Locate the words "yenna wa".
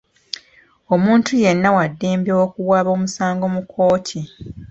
1.43-1.85